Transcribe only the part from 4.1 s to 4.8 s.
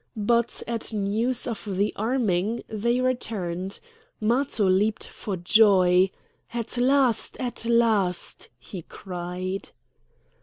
Matho